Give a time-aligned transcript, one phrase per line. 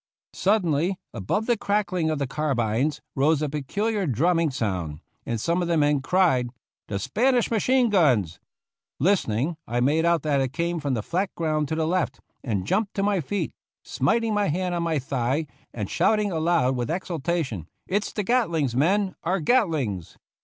[0.33, 5.67] Suddenly, above the cracking of the carbines, rose a peculiar drumming sound, and some of
[5.67, 6.49] the men cried,"
[6.87, 8.39] The Spanish machine guns!"
[8.99, 12.19] Lis tening, I made out that it came from the flat ground to the left,
[12.43, 13.51] and jumped to my feet,
[13.83, 18.75] smit ing my hand on my thigh, and shouting aloud with exultation," It's the Gatlings,
[18.75, 20.17] men, our Gat lings